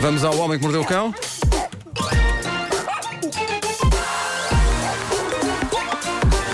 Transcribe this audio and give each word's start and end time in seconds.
Vamos 0.00 0.22
ao 0.24 0.36
Homem 0.38 0.58
que 0.58 0.64
Mordeu 0.64 0.82
o 0.82 0.86
Cão. 0.86 1.14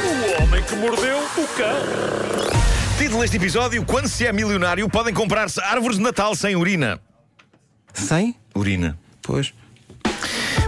O 0.02 0.42
homem 0.42 0.62
que 0.62 0.74
mordeu 0.76 1.18
o 1.18 1.48
cão. 1.56 1.76
Título 2.98 3.20
deste 3.20 3.36
episódio: 3.36 3.84
Quando 3.84 4.08
se 4.08 4.26
é 4.26 4.32
milionário, 4.32 4.88
podem 4.88 5.12
comprar-se 5.12 5.60
árvores 5.60 5.98
de 5.98 6.02
Natal 6.02 6.34
sem 6.34 6.56
urina. 6.56 6.98
Sem? 7.92 8.34
Urina. 8.54 8.98
Pois. 9.22 9.52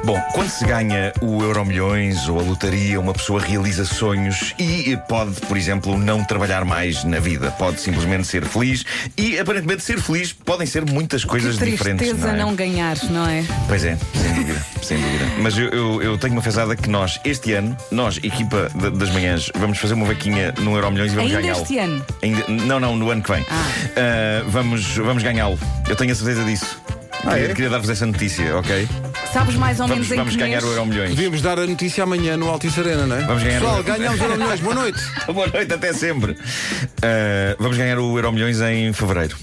Bom, 0.07 0.21
quando 0.33 0.49
se 0.49 0.65
ganha 0.65 1.13
o 1.21 1.43
Euromilhões 1.43 2.29
ou 2.29 2.39
a 2.39 2.43
lotaria, 2.43 3.01
uma 3.01 3.13
pessoa 3.13 3.41
realiza 3.41 3.85
sonhos 3.85 4.55
e 4.57 4.97
pode, 5.09 5.41
por 5.43 5.57
exemplo, 5.57 5.99
não 5.99 6.23
trabalhar 6.23 6.65
mais 6.65 7.03
na 7.03 7.19
vida. 7.19 7.51
Pode 7.59 7.81
simplesmente 7.81 8.25
ser 8.25 8.45
feliz 8.45 8.85
e, 9.17 9.37
aparentemente, 9.37 9.83
ser 9.83 10.01
feliz 10.01 10.33
podem 10.33 10.65
ser 10.65 10.89
muitas 10.89 11.25
coisas 11.25 11.59
que 11.59 11.65
diferentes. 11.65 12.07
tristeza 12.07 12.29
Não, 12.29 12.35
é? 12.35 12.39
não 12.39 12.55
ganhar, 12.55 12.97
não 13.11 13.27
é? 13.29 13.45
Pois 13.67 13.85
é, 13.85 13.99
sem 14.15 14.33
dúvida, 14.35 14.67
sem 14.81 14.97
dúvida. 15.01 15.25
Mas 15.43 15.59
eu, 15.59 15.69
eu, 15.71 16.03
eu 16.03 16.19
tenho 16.19 16.35
uma 16.35 16.43
fezada 16.43 16.77
que 16.77 16.89
nós, 16.89 17.19
este 17.25 17.55
ano, 17.55 17.77
nós, 17.91 18.19
equipa 18.19 18.71
da- 18.77 18.91
das 18.91 19.11
manhãs, 19.11 19.51
vamos 19.57 19.79
fazer 19.79 19.95
uma 19.95 20.07
vaquinha 20.07 20.55
no 20.61 20.77
Euromilhões 20.77 21.13
e 21.13 21.17
vamos 21.17 21.31
Ainda 21.33 21.43
ganhá-lo. 21.43 21.63
este 21.63 21.79
ano? 21.81 22.07
Ainda- 22.23 22.45
não, 22.49 22.79
não, 22.79 22.95
no 22.97 23.11
ano 23.11 23.23
que 23.25 23.33
vem. 23.33 23.45
Ah. 23.51 23.65
Ah, 23.97 24.45
vamos 24.47 24.87
vamos 24.99 25.25
ganhá-lo. 25.25 25.59
Eu 25.89 25.97
tenho 25.97 26.13
a 26.13 26.15
certeza 26.15 26.45
disso. 26.45 26.81
queria 27.23 27.47
é? 27.51 27.55
queria 27.55 27.71
dar-vos 27.71 27.91
essa 27.91 28.07
notícia, 28.07 28.57
ok? 28.57 28.89
Sabes 29.37 29.55
mais 29.57 29.79
ou 29.81 29.87
Vamos, 29.87 30.09
menos 30.09 30.13
em 30.13 30.17
vamos 30.17 30.33
que 30.33 30.41
ganhar 30.41 30.63
mês? 30.63 30.65
o 30.65 30.69
Euromilhões. 30.73 31.11
Devíamos 31.11 31.43
dar 31.43 31.59
a 31.59 31.67
notícia 31.67 32.03
amanhã 32.05 32.39
no 32.39 32.49
Altice 32.49 32.81
Arena, 32.81 33.07
não 33.07 33.17
é? 33.17 33.21
Vamos 33.21 33.43
ganhar 33.43 33.61
Pessoal, 33.61 33.81
o- 33.81 33.83
ganhamos 33.83 34.19
euro 34.19 34.33
milhões. 34.39 34.61
Boa 34.61 34.75
noite. 34.75 34.99
Boa 35.31 35.47
noite, 35.49 35.75
até 35.75 35.93
sempre. 35.93 36.39
Ah, 37.03 37.55
vamos 37.59 37.77
ganhar 37.77 37.99
o 37.99 38.17
Euromilhões 38.17 38.63
em 38.63 38.91
fevereiro. 38.95 39.37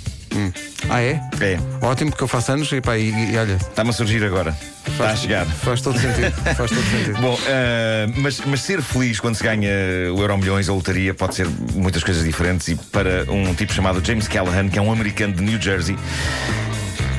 Ah, 0.89 0.99
é? 0.99 1.21
É, 1.39 1.59
Ótimo, 1.79 2.09
porque 2.09 2.23
eu 2.23 2.27
faço 2.27 2.53
anos 2.53 2.71
e, 2.71 2.81
pá, 2.81 2.97
e, 2.97 3.33
e 3.33 3.37
olha, 3.37 3.53
está-me 3.53 3.91
a 3.91 3.93
surgir 3.93 4.23
agora. 4.23 4.57
Está 4.87 5.11
a 5.11 5.15
chegar. 5.15 5.45
faz 5.45 5.79
todo 5.79 5.99
sentido. 5.99 6.31
Faz 6.55 6.71
todo 6.71 6.83
sentido. 6.89 7.17
Bom, 7.21 7.37
ah, 7.47 8.11
mas, 8.17 8.41
mas 8.47 8.61
ser 8.61 8.81
feliz 8.81 9.19
quando 9.19 9.35
se 9.35 9.43
ganha 9.43 9.69
o 10.11 10.19
Euromilhões, 10.19 10.67
a 10.69 10.73
lotaria, 10.73 11.13
pode 11.13 11.35
ser 11.35 11.47
muitas 11.75 12.03
coisas 12.03 12.23
diferentes. 12.23 12.67
E 12.67 12.75
para 12.75 13.31
um 13.31 13.53
tipo 13.53 13.71
chamado 13.71 14.03
James 14.03 14.27
Callahan, 14.27 14.69
que 14.69 14.79
é 14.79 14.81
um 14.81 14.91
americano 14.91 15.33
de 15.35 15.43
New 15.43 15.61
Jersey, 15.61 15.95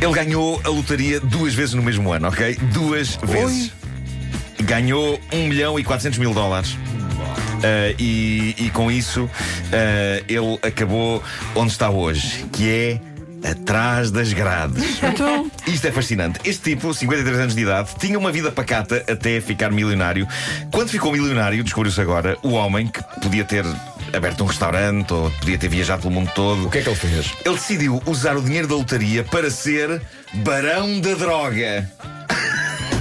ele 0.01 0.13
ganhou 0.13 0.61
a 0.65 0.69
lotaria 0.69 1.21
duas 1.21 1.55
vezes 1.55 1.75
no 1.75 1.83
mesmo 1.83 2.13
ano, 2.13 2.29
ok? 2.29 2.57
Duas 2.73 3.17
vezes. 3.23 3.73
Ganhou 4.63 5.21
1 5.33 5.49
milhão 5.49 5.79
e 5.79 5.85
400 5.85 6.19
mil 6.19 6.33
dólares. 6.33 6.77
Ah, 7.63 7.95
e, 7.99 8.55
e 8.59 8.71
com 8.71 8.91
isso 8.91 9.29
ah, 9.73 10.23
ele 10.29 10.59
acabou 10.63 11.23
onde 11.55 11.73
está 11.73 11.89
hoje, 11.89 12.45
que 12.53 12.69
é 12.69 13.01
atrás 13.51 14.11
das 14.11 14.33
grades. 14.33 14.85
Então, 15.05 15.51
Isto 15.67 15.87
é 15.87 15.93
fascinante. 15.93 16.41
Este 16.45 16.75
tipo, 16.75 16.93
53 16.93 17.39
anos 17.39 17.55
de 17.55 17.63
idade, 17.63 17.91
tinha 17.99 18.19
uma 18.19 18.33
vida 18.33 18.51
pacata 18.51 19.05
até 19.09 19.41
ficar 19.41 19.71
milionário. 19.71 20.27
Quando 20.73 20.89
ficou 20.89 21.13
milionário, 21.13 21.63
descobriu-se 21.63 22.01
agora, 22.01 22.37
o 22.43 22.53
homem 22.53 22.87
que 22.89 23.03
podia 23.21 23.45
ter 23.45 23.65
aberto 24.15 24.43
um 24.45 24.47
restaurante 24.47 25.13
ou 25.13 25.31
podia 25.31 25.59
ter 25.59 25.69
viajado 25.69 26.03
pelo 26.03 26.15
mundo 26.15 26.31
todo. 26.35 26.67
O 26.67 26.71
que 26.71 26.79
é 26.79 26.83
que 26.83 26.89
ele 26.89 26.97
fez? 26.97 27.33
Ele 27.45 27.55
decidiu 27.55 28.03
usar 28.07 28.37
o 28.37 28.43
dinheiro 28.43 28.69
da 28.69 28.75
lotaria 28.75 29.25
para 29.25 29.51
ser 29.51 30.01
barão 30.33 31.01
da 31.01 31.15
droga. 31.15 31.91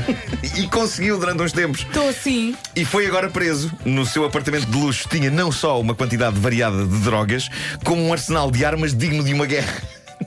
e 0.57 0.67
conseguiu 0.67 1.19
durante 1.19 1.41
uns 1.41 1.51
tempos. 1.51 1.81
Estou 1.81 2.09
assim. 2.09 2.55
E 2.75 2.85
foi 2.85 3.07
agora 3.07 3.29
preso. 3.29 3.71
No 3.85 4.05
seu 4.05 4.25
apartamento 4.25 4.65
de 4.65 4.77
luxo 4.77 5.07
tinha 5.09 5.29
não 5.29 5.51
só 5.51 5.79
uma 5.79 5.95
quantidade 5.95 6.39
variada 6.39 6.85
de 6.85 6.99
drogas, 6.99 7.49
como 7.83 8.01
um 8.03 8.11
arsenal 8.11 8.51
de 8.51 8.63
armas 8.65 8.93
digno 8.93 9.23
de 9.23 9.33
uma 9.33 9.45
guerra. 9.45 9.81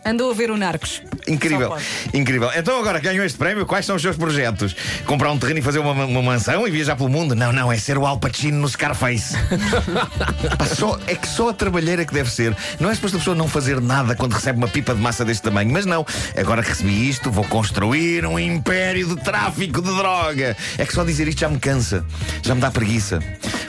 Andou 0.05 0.31
a 0.31 0.35
ver 0.35 0.51
o 0.51 0.57
Narcos. 0.57 1.03
Incrível, 1.27 1.77
incrível. 2.15 2.51
Então 2.55 2.79
agora 2.79 3.01
ganhou 3.01 3.25
este 3.25 3.37
prémio, 3.37 3.67
quais 3.67 3.85
são 3.85 3.97
os 3.97 4.03
seus 4.03 4.17
projetos? 4.17 4.75
Comprar 5.05 5.33
um 5.33 5.39
terreno 5.39 5.59
e 5.59 5.63
fazer 5.63 5.79
uma, 5.81 5.93
uma 5.93 6.23
mansão 6.23 6.67
e 6.67 6.71
viajar 6.71 6.97
pelo 6.97 7.09
mundo? 7.09 7.35
Não, 7.35 7.53
não, 7.53 7.73
é 7.73 7.77
ser 7.77 7.99
o 7.99 8.07
Al 8.07 8.19
Pacino 8.19 8.59
no 8.59 8.69
Scarface. 8.69 9.35
Pá, 10.57 10.67
só, 10.67 10.99
é 11.07 11.15
que 11.15 11.27
só 11.27 11.51
a 11.51 11.53
trabalheira 11.53 12.05
que 12.05 12.15
deve 12.15 12.31
ser. 12.31 12.57
Não 12.79 12.91
é 12.91 12.95
suposto 12.95 13.17
a 13.17 13.21
pessoa 13.21 13.37
não 13.37 13.49
fazer 13.49 13.81
nada 13.81 14.15
quando 14.15 14.33
recebe 14.33 14.59
uma 14.59 14.69
pipa 14.69 14.95
de 14.95 15.01
massa 15.01 15.25
deste 15.25 15.43
tamanho, 15.43 15.71
mas 15.73 15.85
não. 15.85 16.07
Agora 16.37 16.63
que 16.63 16.69
recebi 16.69 17.09
isto, 17.09 17.31
vou 17.31 17.45
construir 17.45 18.25
um 18.25 18.39
império 18.39 19.09
de 19.09 19.17
tráfico 19.17 19.83
de 19.83 19.95
droga. 19.95 20.57
É 20.79 20.87
que 20.87 20.93
só 20.93 21.05
dizer 21.05 21.27
isto 21.29 21.41
já 21.41 21.49
me 21.49 21.59
cansa, 21.59 22.05
já 22.43 22.55
me 22.55 22.61
dá 22.61 22.71
preguiça. 22.71 23.21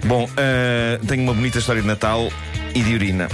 Bom, 0.05 0.29
ah, 0.37 0.99
tenho 1.07 1.23
uma 1.23 1.33
bonita 1.33 1.57
história 1.57 1.81
de 1.81 1.87
Natal 1.87 2.31
e 2.73 2.81
de 2.81 2.93
urina. 2.93 3.27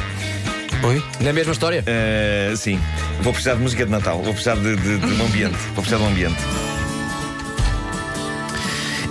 Oi? 0.83 1.03
Na 1.21 1.33
mesma 1.33 1.53
história? 1.53 1.83
Uh, 1.83 2.55
sim, 2.57 2.79
vou 3.21 3.33
precisar 3.33 3.55
de 3.55 3.61
música 3.61 3.85
de 3.85 3.91
Natal, 3.91 4.21
vou 4.21 4.33
precisar 4.33 4.55
de, 4.55 4.75
de- 4.75 4.97
de 4.99 5.21
um 5.21 5.25
ambiente. 5.25 5.55
Vou 5.73 5.83
precisar 5.83 5.97
de 5.97 6.03
um 6.03 6.07
ambiente. 6.07 6.37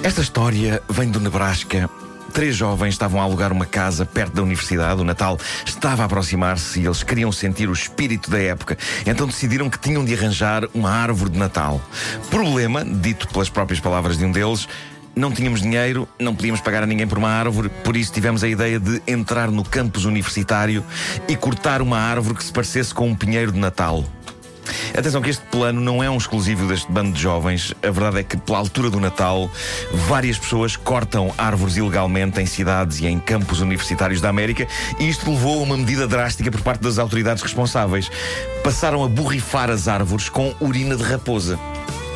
Esta 0.02 0.20
história 0.20 0.82
vem 0.88 1.08
do 1.10 1.20
Nebraska. 1.20 1.88
Três 2.32 2.56
jovens 2.56 2.94
estavam 2.94 3.20
a 3.20 3.24
alugar 3.24 3.52
uma 3.52 3.66
casa 3.66 4.06
perto 4.06 4.32
da 4.34 4.42
universidade. 4.42 4.98
O 5.00 5.04
Natal 5.04 5.38
estava 5.66 6.02
a 6.02 6.06
aproximar-se 6.06 6.80
e 6.80 6.86
eles 6.86 7.02
queriam 7.02 7.30
sentir 7.30 7.68
o 7.68 7.72
espírito 7.74 8.30
da 8.30 8.38
época. 8.38 8.76
Então 9.06 9.26
decidiram 9.26 9.68
que 9.68 9.78
tinham 9.78 10.02
de 10.02 10.14
arranjar 10.14 10.62
uma 10.74 10.90
árvore 10.90 11.30
de 11.30 11.38
Natal. 11.38 11.78
Problema, 12.30 12.84
dito 12.86 13.28
pelas 13.28 13.50
próprias 13.50 13.80
palavras 13.80 14.16
de 14.16 14.24
um 14.24 14.32
deles, 14.32 14.66
não 15.14 15.30
tínhamos 15.30 15.62
dinheiro, 15.62 16.08
não 16.18 16.34
podíamos 16.34 16.60
pagar 16.60 16.82
a 16.82 16.86
ninguém 16.86 17.06
por 17.06 17.18
uma 17.18 17.28
árvore, 17.28 17.68
por 17.84 17.96
isso 17.96 18.12
tivemos 18.12 18.42
a 18.42 18.48
ideia 18.48 18.78
de 18.78 19.02
entrar 19.06 19.50
no 19.50 19.64
campus 19.64 20.04
universitário 20.04 20.84
e 21.28 21.36
cortar 21.36 21.82
uma 21.82 21.98
árvore 21.98 22.36
que 22.36 22.44
se 22.44 22.52
parecesse 22.52 22.94
com 22.94 23.08
um 23.08 23.14
pinheiro 23.14 23.52
de 23.52 23.58
Natal. 23.58 24.04
Atenção 24.96 25.20
que 25.20 25.30
este 25.30 25.44
plano 25.46 25.80
não 25.80 26.02
é 26.02 26.10
um 26.10 26.16
exclusivo 26.16 26.66
deste 26.66 26.90
bando 26.90 27.12
de 27.12 27.20
jovens. 27.20 27.74
A 27.82 27.90
verdade 27.90 28.20
é 28.20 28.22
que, 28.22 28.36
pela 28.36 28.58
altura 28.58 28.90
do 28.90 29.00
Natal, 29.00 29.50
várias 30.06 30.38
pessoas 30.38 30.76
cortam 30.76 31.32
árvores 31.36 31.76
ilegalmente 31.76 32.40
em 32.40 32.46
cidades 32.46 33.00
e 33.00 33.06
em 33.06 33.18
campos 33.18 33.60
universitários 33.60 34.20
da 34.20 34.28
América 34.28 34.66
e 34.98 35.08
isto 35.08 35.30
levou 35.30 35.60
a 35.60 35.62
uma 35.62 35.76
medida 35.76 36.06
drástica 36.06 36.50
por 36.50 36.60
parte 36.60 36.82
das 36.82 36.98
autoridades 36.98 37.42
responsáveis. 37.42 38.10
Passaram 38.62 39.02
a 39.02 39.08
borrifar 39.08 39.70
as 39.70 39.88
árvores 39.88 40.28
com 40.28 40.54
urina 40.60 40.94
de 40.96 41.02
raposa 41.02 41.58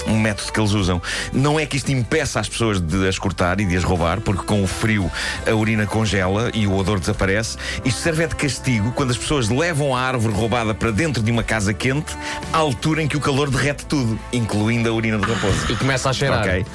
um 0.06 0.18
método 0.18 0.52
que 0.52 0.60
eles 0.60 0.72
usam. 0.72 1.00
Não 1.32 1.58
é 1.58 1.66
que 1.66 1.76
isto 1.76 1.90
impeça 1.92 2.40
as 2.40 2.48
pessoas 2.48 2.80
de 2.80 3.08
as 3.08 3.18
cortar 3.18 3.60
e 3.60 3.64
de 3.64 3.76
as 3.76 3.84
roubar, 3.84 4.20
porque 4.20 4.44
com 4.44 4.62
o 4.62 4.66
frio 4.66 5.10
a 5.46 5.54
urina 5.54 5.86
congela 5.86 6.50
e 6.54 6.66
o 6.66 6.74
odor 6.76 6.98
desaparece. 6.98 7.56
Isto 7.84 8.00
serve 8.00 8.24
é 8.24 8.26
de 8.26 8.36
castigo 8.36 8.92
quando 8.92 9.10
as 9.10 9.18
pessoas 9.18 9.48
levam 9.48 9.94
a 9.94 10.00
árvore 10.00 10.34
roubada 10.34 10.74
para 10.74 10.90
dentro 10.90 11.22
de 11.22 11.30
uma 11.30 11.42
casa 11.42 11.72
quente, 11.72 12.16
à 12.52 12.58
altura 12.58 13.02
em 13.02 13.08
que 13.08 13.16
o 13.16 13.20
calor 13.20 13.50
derrete 13.50 13.86
tudo, 13.86 14.18
incluindo 14.32 14.88
a 14.88 14.92
urina 14.92 15.18
de 15.18 15.30
raposa. 15.30 15.72
E 15.72 15.76
começa 15.76 16.10
a 16.10 16.12
cheirar. 16.12 16.40
Ok. 16.40 16.66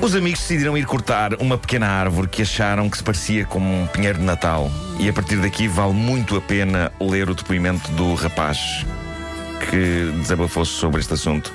Os 0.00 0.14
amigos 0.14 0.40
decidiram 0.40 0.78
ir 0.78 0.86
cortar 0.86 1.34
uma 1.40 1.58
pequena 1.58 1.88
árvore 1.88 2.28
que 2.28 2.42
acharam 2.42 2.88
que 2.88 2.96
se 2.96 3.02
parecia 3.02 3.44
com 3.44 3.58
um 3.58 3.86
pinheiro 3.86 4.18
de 4.18 4.24
Natal. 4.24 4.70
E 4.98 5.08
a 5.08 5.12
partir 5.12 5.36
daqui 5.36 5.66
vale 5.66 5.92
muito 5.92 6.36
a 6.36 6.40
pena 6.40 6.92
ler 7.00 7.28
o 7.28 7.34
depoimento 7.34 7.90
do 7.92 8.14
rapaz 8.14 8.84
que 9.58 10.12
desabafou-se 10.20 10.72
sobre 10.72 11.00
este 11.00 11.14
assunto. 11.14 11.52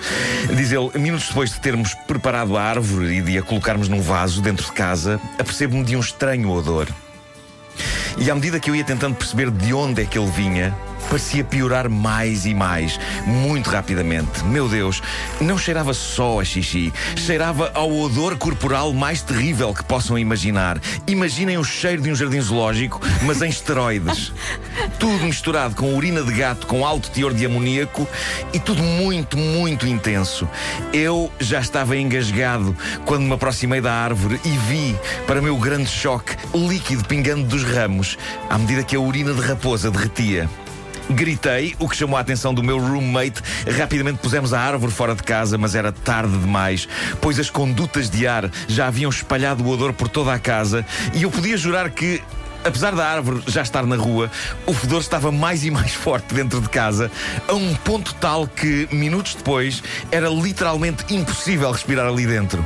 Diz 0.56 0.72
ele: 0.72 0.90
minutos 1.00 1.28
depois 1.28 1.52
de 1.52 1.60
termos 1.60 1.94
preparado 2.08 2.58
a 2.58 2.62
árvore 2.62 3.18
e 3.18 3.22
de 3.22 3.38
a 3.38 3.42
colocarmos 3.42 3.88
num 3.88 4.02
vaso 4.02 4.42
dentro 4.42 4.66
de 4.66 4.72
casa, 4.72 5.20
apercebo-me 5.40 5.84
de 5.84 5.96
um 5.96 6.00
estranho 6.00 6.50
odor. 6.50 6.88
E 8.18 8.30
à 8.30 8.36
medida 8.36 8.60
que 8.60 8.70
eu 8.70 8.76
ia 8.76 8.84
tentando 8.84 9.16
perceber 9.16 9.50
de 9.50 9.74
onde 9.74 10.04
é 10.04 10.06
que 10.06 10.18
ele 10.18 10.30
vinha, 10.32 10.76
parecia 11.10 11.44
piorar 11.44 11.90
mais 11.90 12.46
e 12.46 12.54
mais, 12.54 13.00
muito 13.26 13.70
rapidamente. 13.70 14.44
Meu 14.46 14.68
Deus, 14.68 15.02
não 15.40 15.58
cheirava 15.58 15.94
só 15.94 16.40
a 16.40 16.46
xixi, 16.46 16.94
cheirava 17.16 17.72
ao 17.74 17.92
odor 17.92 18.38
corporal 18.38 18.94
mais 18.94 19.22
terrível 19.22 19.74
que 19.74 19.84
possam 19.84 20.18
imaginar. 20.18 20.80
Imaginem 21.08 21.58
o 21.58 21.64
cheiro 21.64 22.02
de 22.02 22.12
um 22.12 22.16
jardim 22.16 22.42
zoológico, 22.42 23.02
mas 23.24 23.42
em 23.42 23.50
esteroides. 23.50 24.32
Tudo 25.00 25.26
misturado 25.26 25.76
com 25.76 25.96
urina 25.96 26.24
de 26.24 26.34
gato 26.34 26.68
com 26.68 26.86
alto 26.86 27.10
teor 27.12 27.34
de 27.34 27.46
amoníaco 27.46 28.08
e 28.54 28.60
tudo 28.60 28.82
muito, 28.82 29.38
muito 29.38 29.88
intenso. 29.88 30.48
Eu 30.92 31.32
já 31.40 31.60
estava 31.60 31.98
engasgado 31.98 32.76
quando 33.06 33.24
me 33.24 33.34
aproximei 33.34 33.82
da 33.82 33.94
árvore 33.94 34.40
e 34.46 34.50
vi, 34.70 34.96
para 35.28 35.42
meu 35.42 35.58
grande 35.58 35.90
choque, 35.90 36.36
líquido 36.54 37.06
pingando 37.06 37.44
dos 37.44 37.64
ramos 37.64 38.18
à 38.50 38.58
medida 38.58 38.84
que 38.84 38.96
a 38.96 39.00
urina 39.00 39.34
de 39.34 39.42
raposa 39.42 39.92
derretia. 39.92 40.50
Gritei, 41.10 41.76
o 41.80 41.90
que 41.90 41.96
chamou 41.96 42.18
a 42.18 42.22
atenção 42.22 42.54
do 42.54 42.64
meu 42.64 42.80
roommate. 42.80 43.42
Rapidamente 43.78 44.20
pusemos 44.20 44.54
a 44.54 44.60
árvore 44.60 44.92
fora 44.92 45.14
de 45.14 45.24
casa, 45.24 45.58
mas 45.58 45.76
era 45.76 45.92
tarde 45.92 46.38
demais, 46.38 46.88
pois 47.22 47.40
as 47.40 47.50
condutas 47.50 48.10
de 48.10 48.26
ar 48.26 48.50
já 48.68 48.88
haviam 48.88 49.10
espalhado 49.10 49.64
o 49.64 49.70
odor 49.70 49.94
por 49.94 50.08
toda 50.08 50.34
a 50.34 50.40
casa 50.40 50.86
e 51.14 51.24
eu 51.24 51.32
podia 51.32 51.58
jurar 51.58 51.90
que. 51.90 52.22
Apesar 52.66 52.96
da 52.96 53.06
árvore 53.06 53.44
já 53.46 53.62
estar 53.62 53.86
na 53.86 53.98
rua, 53.98 54.32
o 54.66 54.74
fedor 54.74 55.02
estava 55.02 55.30
mais 55.34 55.66
e 55.66 55.70
mais 55.70 55.92
forte 55.96 56.34
dentro 56.34 56.62
de 56.62 56.70
casa, 56.70 57.12
a 57.46 57.54
um 57.54 57.76
ponto 57.76 58.16
tal 58.16 58.48
que, 58.48 58.88
minutos 58.90 59.36
depois, 59.36 59.84
era 60.10 60.30
literalmente 60.30 61.14
impossível 61.14 61.70
respirar 61.72 62.08
ali 62.08 62.26
dentro. 62.26 62.66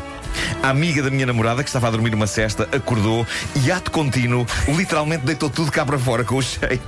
A 0.61 0.69
amiga 0.69 1.01
da 1.01 1.09
minha 1.09 1.25
namorada, 1.25 1.63
que 1.63 1.69
estava 1.69 1.87
a 1.87 1.89
dormir 1.89 2.13
uma 2.13 2.27
cesta, 2.27 2.69
acordou 2.71 3.25
e, 3.55 3.71
ato 3.71 3.89
contínuo, 3.89 4.45
literalmente 4.67 5.25
deitou 5.25 5.49
tudo 5.49 5.71
cá 5.71 5.83
para 5.83 5.97
fora 5.97 6.23
com 6.23 6.35
o 6.35 6.41
cheiro. 6.43 6.79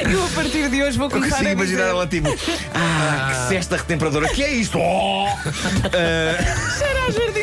Eu 0.10 0.24
a 0.24 0.28
partir 0.30 0.68
de 0.68 0.82
hoje 0.82 0.96
vou 0.98 1.06
Eu 1.06 1.10
começar 1.10 1.36
consigo 1.36 1.48
a 1.50 1.52
imaginar 1.52 1.78
dizer. 1.82 1.90
ela 1.90 2.06
tipo, 2.06 2.28
ah, 2.74 3.28
que 3.30 3.48
cesta 3.54 3.76
retemperadora, 3.76 4.28
que 4.28 4.42
é 4.42 4.50
isto? 4.52 4.78
Oh! 4.78 5.26
Cheira 6.78 7.04
a 7.06 7.10
jardim 7.10 7.39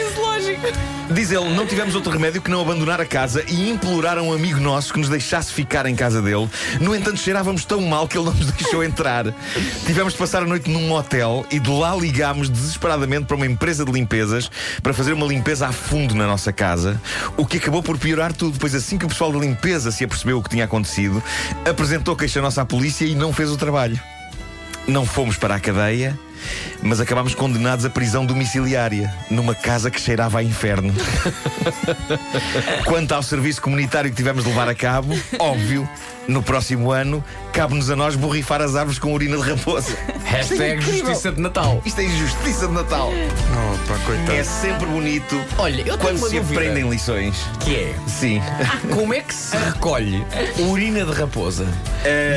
Diz 1.10 1.32
ele, 1.32 1.54
não 1.56 1.66
tivemos 1.66 1.96
outro 1.96 2.12
remédio 2.12 2.42
que 2.42 2.52
não 2.52 2.62
abandonar 2.62 3.00
a 3.00 3.06
casa 3.06 3.44
e 3.48 3.70
implorar 3.70 4.18
a 4.18 4.22
um 4.22 4.34
amigo 4.34 4.60
nosso 4.60 4.94
que 4.94 5.00
nos 5.00 5.08
deixasse 5.08 5.54
ficar 5.54 5.86
em 5.86 5.96
casa 5.96 6.22
dele. 6.22 6.50
No 6.82 6.94
entanto, 6.94 7.18
cheirávamos 7.20 7.64
tão 7.64 7.82
mal 7.82 8.08
que 8.08 8.18
ele 8.18 8.26
não 8.26 8.34
nos 8.34 8.52
deixou 8.52 8.84
entrar. 8.84 9.26
Tivemos 9.86 10.14
de 10.14 10.20
passar 10.20 10.44
a 10.44 10.46
noite 10.46 10.70
num 10.70 10.88
motel 10.88 11.46
e 11.50 11.60
de 11.60 11.70
lá 11.70 11.96
ligámos 11.96 12.50
desesperadamente 12.50 13.26
para 13.26 13.38
uma 13.38 13.46
empresa 13.46 13.86
de 13.86 13.92
limpezas 13.92 14.52
para 14.84 14.94
fazer 14.94 15.14
uma 15.14 15.26
limpeza 15.26 15.68
a 15.68 15.72
fundo 15.72 16.14
na 16.14 16.28
nossa 16.28 16.52
casa, 16.52 17.02
o 17.38 17.46
que 17.46 17.58
acabou 17.58 17.82
por 17.82 17.98
piorar 17.98 18.34
tudo, 18.34 18.60
pois 18.60 18.76
assim 18.76 18.98
que 18.98 19.06
o 19.06 19.10
pessoal 19.10 19.32
da 19.32 19.40
limpeza 19.40 19.92
se 19.92 20.04
apercebeu 20.04 20.38
o 20.38 20.44
que 20.44 20.50
tinha 20.50 20.66
acontecido, 20.66 21.24
apresentou 21.70 22.16
queixa 22.16 22.42
nossa 22.42 22.62
à 22.62 22.66
polícia 22.66 23.06
e 23.06 23.16
não 23.16 23.32
fez 23.32 23.50
o 23.50 23.58
trabalho. 23.58 24.00
Não 24.88 25.06
fomos 25.06 25.38
para 25.38 25.56
a 25.56 25.60
cadeia, 25.60 26.18
mas 26.82 27.00
acabámos 27.00 27.34
condenados 27.36 27.86
à 27.86 27.90
prisão 27.90 28.26
domiciliária, 28.26 29.14
numa 29.30 29.54
casa 29.56 29.90
que 29.92 30.00
cheirava 30.00 30.40
a 30.40 30.44
inferno. 30.44 30.94
Quanto 32.86 33.14
ao 33.14 33.24
serviço 33.24 33.62
comunitário 33.62 34.10
que 34.10 34.16
tivemos 34.16 34.44
de 34.44 34.50
levar 34.50 34.68
a 34.70 34.76
cabo, 34.76 35.18
óbvio, 35.40 35.88
no 36.28 36.42
próximo 36.44 36.92
ano, 36.92 37.24
cabe-nos 37.54 37.90
a 37.90 37.96
nós 37.96 38.16
borrifar 38.16 38.62
as 38.62 38.76
árvores 38.76 39.00
com 39.00 39.14
urina 39.14 39.38
de 39.38 39.50
raposa. 39.50 39.96
Hashtag 40.26 40.82
Justiça 40.82 41.32
de 41.32 41.42
Natal. 41.42 41.82
Isto 41.86 42.02
é 42.02 42.04
injustiça 42.06 42.68
de 42.68 42.74
Natal. 42.74 43.12
Oh, 43.14 43.88
pá, 43.88 43.98
coitado. 44.06 44.32
É 44.34 44.44
sempre 44.44 44.86
bonito 44.88 45.42
Olha, 45.58 45.80
eu 45.82 45.86
tenho 45.86 45.98
quando 46.00 46.18
uma 46.18 46.30
se 46.30 46.36
dúvida. 46.40 46.60
aprendem 46.62 46.90
lições. 46.90 47.36
Que 47.60 47.76
é? 47.76 47.96
Sim. 48.08 48.42
Como 48.94 49.14
é 49.14 49.22
que 49.22 49.34
se 49.34 49.56
recolhe 49.58 50.26
urina 50.60 51.06
de 51.06 51.12
raposa? 51.14 51.66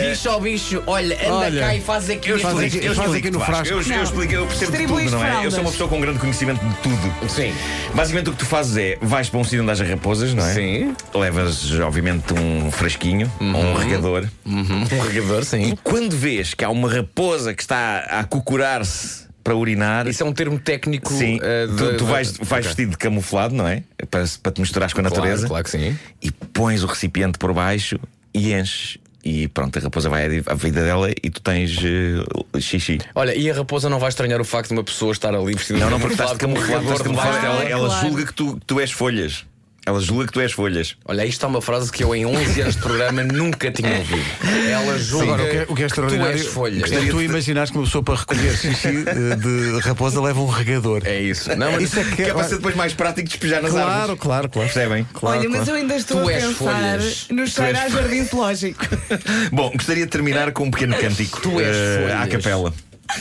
Diz 0.09 0.27
ao 0.27 0.41
bicho, 0.41 0.83
olha, 0.87 1.17
anda 1.27 1.35
Olha, 1.35 1.61
cá 1.61 1.75
e 1.75 1.81
faz 1.81 2.11
aqui. 2.11 2.29
Eu 2.29 2.37
este- 2.37 2.47
Faz 2.47 2.59
aqui- 2.61 2.95
faz 2.95 3.23
no 3.33 3.41
frasco. 3.41 3.75
Eu, 3.91 3.97
eu 3.97 3.97
Não. 3.97 4.03
explico, 4.05 4.33
eu 4.35 4.47
percebo 4.47 4.73
de 4.73 4.87
tudo, 4.87 5.11
não 5.11 5.25
é? 5.25 5.47
Eu 5.47 5.51
sou 5.51 5.61
uma 5.61 5.71
pessoa 5.71 5.89
com 5.89 6.01
grande 6.01 6.19
conhecimento 6.19 6.65
de 6.65 6.75
tudo. 6.77 7.29
Sim. 7.29 7.53
Basicamente 7.95 8.29
o 8.31 8.33
que 8.33 8.39
tu 8.39 8.47
fazes 8.47 8.77
é, 8.77 8.99
vais 9.03 9.29
para 9.29 9.41
um 9.41 9.45
sítio 9.45 9.63
onde 9.63 9.71
haja 9.73 9.85
raposas, 9.85 10.33
não 10.33 10.45
é? 10.47 10.55
Sim. 10.55 10.95
Levas, 11.15 11.73
obviamente, 11.81 12.33
um 12.35 12.71
frasquinho 12.71 13.31
ou 13.41 13.47
um 13.47 13.75
regador. 13.75 14.29
Uhum. 14.47 14.83
Um 14.93 15.01
regador, 15.01 15.41
E 15.43 15.45
sim. 15.45 15.79
quando 15.83 16.17
vês 16.17 16.55
que 16.55 16.65
há 16.65 16.71
uma 16.71 16.89
raposa 16.93 17.53
que 17.53 17.63
está 17.63 17.99
a 18.11 18.25
cocurar-se 18.25 19.29
para 19.43 19.57
urinar. 19.57 20.07
Isso 20.07 20.23
é 20.23 20.27
um 20.27 20.33
termo 20.33 20.59
técnico. 20.59 21.13
Sim, 21.13 21.39
tu, 21.39 21.75
de- 21.77 21.97
tu 21.97 22.05
de- 22.05 22.11
vais, 22.11 22.33
vais 22.37 22.51
Ok. 22.53 22.63
vestido 22.63 22.91
de 22.93 22.99
camuflado, 22.99 23.55
não 23.55 23.67
é? 23.67 23.83
Para, 24.11 24.25
para 24.43 24.53
te 24.53 24.61
misturares 24.61 24.93
com 24.93 25.01
a 25.01 25.05
Claro, 25.05 25.17
natureza. 25.17 25.49
claro 25.49 25.65
que 25.65 25.71
sim. 25.71 25.99
E 26.23 26.31
pões 26.31 26.85
o 26.85 26.87
recipiente 26.87 27.39
por 27.39 27.53
baixo 27.53 27.99
e 28.35 28.53
enches. 28.53 28.99
E 29.25 29.49
pronto, 29.49 29.79
a 29.79 29.83
raposa 29.83 30.09
vai 30.09 30.43
à 30.47 30.55
vida 30.55 30.83
dela 30.83 31.11
e 31.11 31.31
tu 31.31 31.43
tens 31.43 31.77
eh, 31.85 32.61
xixi. 32.61 32.99
Olha, 33.15 33.35
e 33.35 33.51
a 33.51 33.55
raposa 33.55 33.89
não 33.91 33.99
vai 33.99 34.09
estranhar 34.09 34.41
o 34.41 34.45
facto 34.45 34.69
de 34.69 34.75
uma 34.75 34.85
pessoa 34.85 35.13
estar 35.13 35.35
ali 35.35 35.55
vestida 35.55 35.79
Não, 35.79 35.87
de 35.87 35.93
não, 35.93 36.01
porque 36.01 36.15
estás 36.15 36.33
de 36.33 36.39
camuflado, 36.39 36.95
de 36.95 37.03
camuflado. 37.03 37.37
Ah, 37.37 37.45
Ela, 37.45 37.65
ela 37.65 38.01
julga 38.01 38.25
que 38.25 38.33
tu, 38.33 38.57
que 38.57 38.65
tu 38.67 38.81
és 38.81 38.91
folhas. 38.91 39.45
Ela 39.91 40.01
julga 40.01 40.27
que 40.27 40.33
tu 40.33 40.41
és 40.41 40.53
folhas. 40.53 40.95
Olha, 41.05 41.27
isto 41.27 41.45
é 41.45 41.49
uma 41.49 41.61
frase 41.61 41.91
que 41.91 42.05
eu 42.05 42.15
em 42.15 42.25
11 42.25 42.61
anos 42.61 42.77
de 42.77 42.81
programa 42.81 43.25
nunca 43.25 43.73
tinha 43.73 43.91
ouvido. 43.99 44.25
Ela 44.71 44.97
julga 44.99 45.25
Agora, 45.25 45.43
o 45.43 45.49
que 45.51 45.57
é, 45.57 45.67
o 45.69 45.75
que 45.75 45.83
é 45.83 45.87
extraordinário 45.87 46.33
tu 46.39 46.43
és 46.45 46.47
folhas. 46.47 46.93
é 46.93 47.07
tu 47.11 47.21
imaginares 47.21 47.71
que 47.73 47.77
uma 47.77 47.85
pessoa 47.85 48.05
para 48.05 48.15
recolher 48.15 48.57
xixi 48.57 48.89
eh, 49.07 49.35
de 49.37 49.81
raposa 49.81 50.21
leva 50.21 50.41
um 50.41 50.47
regador. 50.47 51.03
É 51.05 51.21
isso. 51.21 51.51
Não, 51.57 51.73
mas 51.73 51.83
Isso 51.83 51.99
é 51.99 52.05
que 52.05 52.17
Que 52.17 52.23
é 52.23 52.29
é. 52.29 52.33
para 52.35 52.45
ser 52.45 52.57
depois 52.57 52.77
mais 52.77 52.95
prático 52.95 53.29
despejar 53.29 53.61
nas 53.63 53.73
Claro, 53.73 53.91
árvores. 53.91 54.21
claro, 54.21 54.49
claro. 54.49 54.69
Percebem? 54.73 55.07
Claro, 55.13 55.39
Olha, 55.41 55.49
mas 55.49 55.57
claro. 55.65 55.71
eu 55.73 55.77
ainda 55.83 55.97
estou 55.97 56.23
Tu 56.23 56.29
a 56.29 56.33
pensar 56.33 56.53
folhas. 56.55 57.27
no 57.31 57.47
cheiro 57.49 57.79
a 57.79 57.89
jardim 57.89 58.25
zoológico. 58.25 58.87
Bom, 59.51 59.71
gostaria 59.73 60.05
de 60.05 60.11
terminar 60.13 60.53
com 60.53 60.65
um 60.65 60.71
pequeno 60.71 60.95
cântico 60.97 61.41
Tu 61.41 61.59
és 61.61 61.77
eh, 61.77 62.15
à 62.17 62.29
capela. 62.29 62.73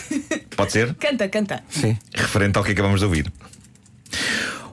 Pode 0.56 0.72
ser? 0.72 0.94
Canta, 1.00 1.28
canta. 1.28 1.64
Sim. 1.68 1.98
Referente 2.14 2.58
ao 2.60 2.64
que 2.64 2.74
acabamos 2.74 3.00
de 3.00 3.06
ouvir. 3.08 3.32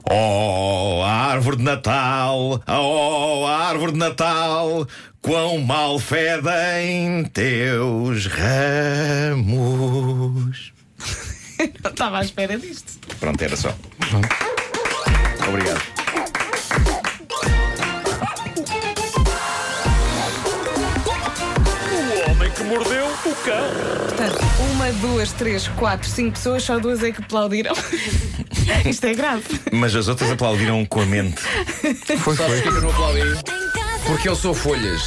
Oh, 0.09 1.03
árvore 1.03 1.57
de 1.57 1.63
Natal, 1.63 2.61
oh, 2.65 3.45
árvore 3.45 3.91
de 3.91 3.97
Natal, 3.97 4.87
quão 5.21 5.59
mal 5.59 5.99
fedem 5.99 7.25
teus 7.25 8.25
ramos. 8.27 9.47
Não 11.83 11.91
estava 11.91 12.19
à 12.19 12.21
espera 12.23 12.57
disto. 12.57 12.99
Pronto, 13.19 13.41
era 13.41 13.57
só. 13.57 13.75
Obrigado. 15.49 15.81
O 21.91 22.31
homem 22.31 22.51
que 22.51 22.63
mordeu 22.63 23.07
o 23.07 23.35
cão. 23.43 23.67
Portanto, 24.07 24.39
uma, 24.71 24.91
duas, 24.93 25.33
três, 25.33 25.67
quatro, 25.69 26.07
cinco 26.07 26.31
pessoas, 26.31 26.63
só 26.63 26.79
duas 26.79 27.03
é 27.03 27.11
que 27.11 27.21
aplaudiram. 27.21 27.75
Isto 28.85 29.05
é 29.07 29.13
grave. 29.13 29.43
Mas 29.71 29.95
as 29.95 30.07
outras 30.07 30.31
aplaudiram 30.31 30.85
com 30.85 31.01
a 31.01 31.05
mente. 31.05 31.41
Foi, 32.19 32.35
Sabes 32.35 32.53
foi. 32.53 32.61
que 32.61 32.67
eu 32.67 32.81
não 32.81 32.89
aplaudi? 32.89 33.21
Porque 34.05 34.29
eu 34.29 34.35
sou 34.37 34.53
folhas. 34.53 35.01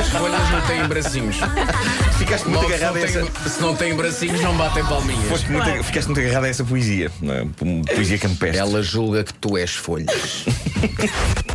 As 0.00 0.08
folhas 0.10 0.50
não 0.50 0.60
têm 0.62 0.86
bracinhos. 0.86 1.36
Ficaste 2.16 2.44
muito 2.44 2.62
Logo, 2.62 2.68
se, 2.68 2.74
agarrado 2.74 2.94
não 2.94 3.02
a 3.02 3.04
essa. 3.04 3.20
têm, 3.20 3.50
se 3.50 3.60
não 3.60 3.74
têm 3.74 3.94
bracinhos, 3.96 4.40
não 4.42 4.56
batem 4.56 4.84
palminhas. 4.84 5.24
Foste 5.24 5.50
muito, 5.50 5.82
ficaste 5.84 6.06
muito 6.06 6.20
agarrado 6.20 6.44
a 6.44 6.48
essa 6.48 6.64
poesia. 6.64 7.10
não 7.20 7.34
é? 7.34 7.44
Poesia 7.94 8.16
campestre. 8.18 8.58
Ela 8.58 8.80
julga 8.80 9.24
que 9.24 9.34
tu 9.34 9.56
és 9.58 9.74
folhas. 9.74 10.44